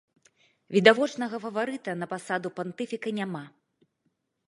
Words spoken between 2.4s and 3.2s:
пантыфіка